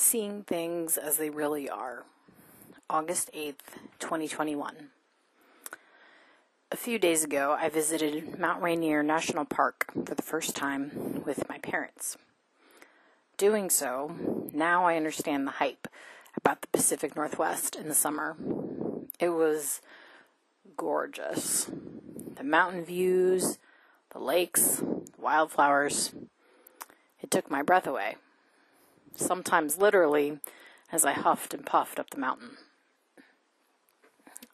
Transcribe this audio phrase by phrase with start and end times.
[0.00, 2.04] Seeing Things as They Really Are,
[2.88, 4.90] August 8th, 2021.
[6.70, 11.48] A few days ago, I visited Mount Rainier National Park for the first time with
[11.48, 12.16] my parents.
[13.38, 14.14] Doing so,
[14.52, 15.88] now I understand the hype
[16.36, 18.36] about the Pacific Northwest in the summer.
[19.18, 19.82] It was
[20.76, 21.68] gorgeous.
[22.36, 23.58] The mountain views,
[24.12, 26.14] the lakes, the wildflowers.
[27.20, 28.14] It took my breath away
[29.16, 30.38] sometimes literally,
[30.90, 32.56] as I huffed and puffed up the mountain.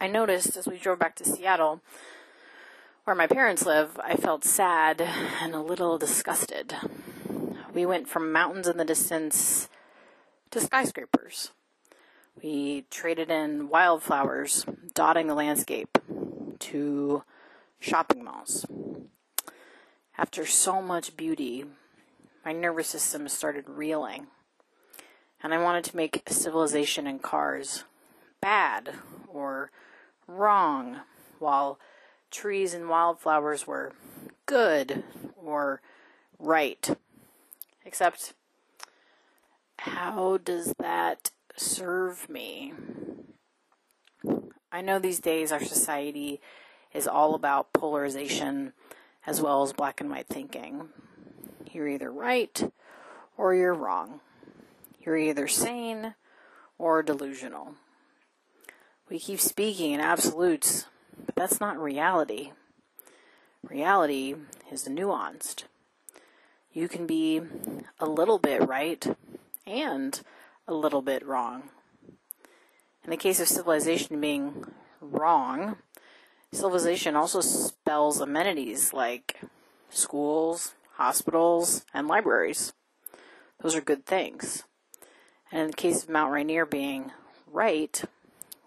[0.00, 1.80] I noticed as we drove back to Seattle,
[3.04, 6.74] where my parents live, I felt sad and a little disgusted.
[7.72, 9.68] We went from mountains in the distance
[10.50, 11.50] to skyscrapers.
[12.42, 15.98] We traded in wildflowers dotting the landscape
[16.60, 17.24] to
[17.80, 18.66] shopping malls.
[20.16, 21.64] After so much beauty,
[22.44, 24.28] my nervous system started reeling
[25.42, 27.84] and I wanted to make civilization and cars
[28.40, 28.94] bad
[29.26, 29.70] or
[30.26, 31.00] wrong,
[31.38, 31.78] while
[32.30, 33.92] trees and wildflowers were
[34.46, 35.04] good
[35.36, 35.80] or
[36.38, 36.96] right.
[37.84, 38.34] Except,
[39.78, 42.74] how does that serve me?
[44.70, 46.40] I know these days our society
[46.92, 48.72] is all about polarization
[49.26, 50.88] as well as black and white thinking.
[51.72, 52.70] You're either right
[53.36, 54.20] or you're wrong.
[55.08, 56.14] You're either sane
[56.76, 57.76] or delusional.
[59.08, 60.84] We keep speaking in absolutes,
[61.24, 62.52] but that's not reality.
[63.62, 64.34] Reality
[64.70, 65.64] is nuanced.
[66.74, 67.40] You can be
[67.98, 69.16] a little bit right
[69.66, 70.20] and
[70.66, 71.70] a little bit wrong.
[73.02, 74.66] In the case of civilization being
[75.00, 75.76] wrong,
[76.52, 79.40] civilization also spells amenities like
[79.88, 82.74] schools, hospitals, and libraries.
[83.62, 84.64] Those are good things.
[85.50, 87.12] And in the case of Mount Rainier being
[87.50, 88.02] right,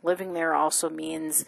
[0.04, 1.46] living there also means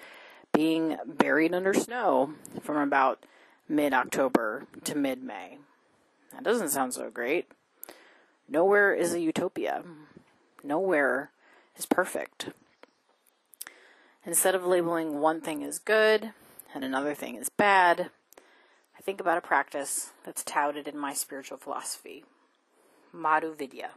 [0.53, 3.25] being buried under snow from about
[3.68, 5.57] mid October to mid May.
[6.31, 7.52] That doesn't sound so great.
[8.47, 9.84] Nowhere is a utopia.
[10.63, 11.31] Nowhere
[11.78, 12.50] is perfect.
[14.25, 16.31] Instead of labeling one thing as good
[16.74, 18.09] and another thing as bad,
[18.97, 22.24] I think about a practice that's touted in my spiritual philosophy
[23.12, 23.91] Madhu Vidya.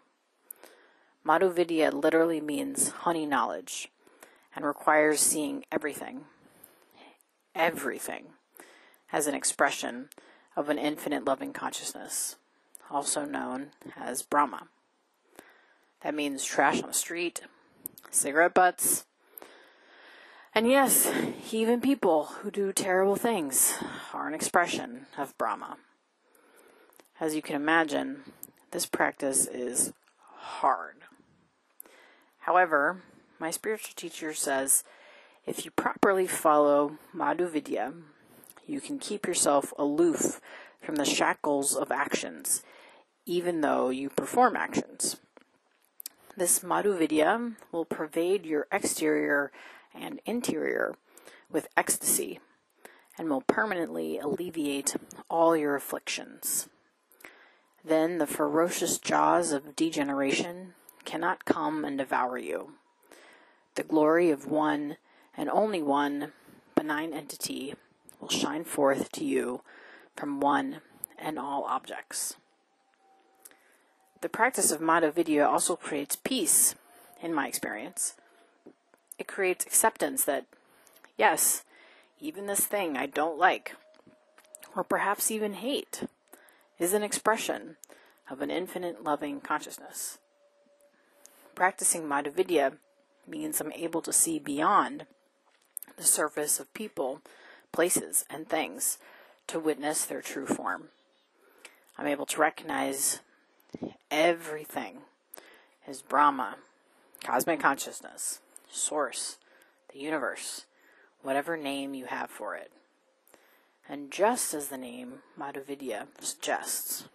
[1.26, 3.90] Madhuvidya literally means honey knowledge
[4.54, 6.20] and requires seeing everything,
[7.54, 8.26] everything,
[9.12, 10.08] as an expression
[10.54, 12.36] of an infinite loving consciousness,
[12.90, 14.68] also known as Brahma.
[16.02, 17.40] That means trash on the street,
[18.10, 19.04] cigarette butts,
[20.54, 21.12] and yes,
[21.52, 23.74] even people who do terrible things
[24.14, 25.76] are an expression of Brahma.
[27.20, 28.22] As you can imagine,
[28.70, 29.92] this practice is
[30.36, 30.95] hard.
[32.46, 33.02] However,
[33.40, 34.84] my spiritual teacher says
[35.46, 37.92] if you properly follow Madhuvidya,
[38.68, 40.40] you can keep yourself aloof
[40.80, 42.62] from the shackles of actions,
[43.24, 45.16] even though you perform actions.
[46.36, 49.50] This Madhuvidya will pervade your exterior
[49.92, 50.94] and interior
[51.50, 52.38] with ecstasy
[53.18, 54.94] and will permanently alleviate
[55.28, 56.68] all your afflictions.
[57.84, 60.74] Then the ferocious jaws of degeneration
[61.06, 62.72] cannot come and devour you.
[63.76, 64.98] The glory of one
[65.36, 66.32] and only one
[66.74, 67.74] benign entity
[68.20, 69.62] will shine forth to you
[70.14, 70.80] from one
[71.18, 72.36] and all objects.
[74.20, 76.74] The practice of Madhuvidya also creates peace,
[77.22, 78.14] in my experience.
[79.18, 80.44] It creates acceptance that,
[81.16, 81.64] yes,
[82.20, 83.76] even this thing I don't like,
[84.74, 86.04] or perhaps even hate,
[86.78, 87.76] is an expression
[88.30, 90.18] of an infinite loving consciousness.
[91.56, 92.74] Practicing Madhuvidya
[93.26, 95.06] means I'm able to see beyond
[95.96, 97.22] the surface of people,
[97.72, 98.98] places, and things
[99.46, 100.88] to witness their true form.
[101.96, 103.20] I'm able to recognize
[104.10, 104.98] everything
[105.86, 106.56] as Brahma,
[107.24, 108.40] cosmic consciousness,
[108.70, 109.38] source,
[109.94, 110.66] the universe,
[111.22, 112.70] whatever name you have for it.
[113.88, 117.08] And just as the name Madhuvidya suggests,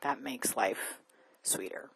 [0.00, 1.00] that makes life
[1.42, 1.90] sweeter.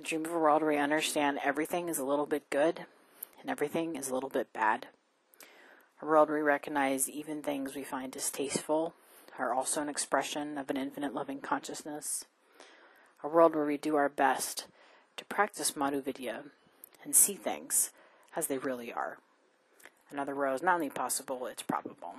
[0.00, 2.86] I dream of a world where we understand everything is a little bit good
[3.38, 4.86] and everything is a little bit bad.
[6.00, 8.94] A world where we recognize even things we find distasteful
[9.38, 12.24] are also an expression of an infinite loving consciousness.
[13.22, 14.68] A world where we do our best
[15.18, 16.44] to practice Madhuvidya
[17.04, 17.90] and see things
[18.34, 19.18] as they really are.
[20.10, 22.14] Another world is not only possible, it's probable.